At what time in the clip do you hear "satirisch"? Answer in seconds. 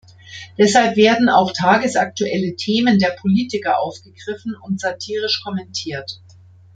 4.81-5.43